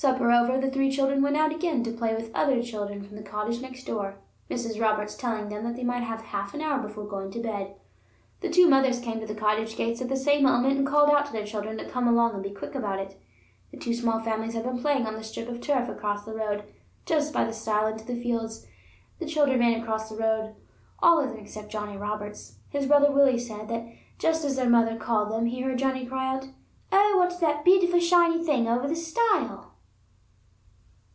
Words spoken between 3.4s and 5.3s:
next door, Mrs. Roberts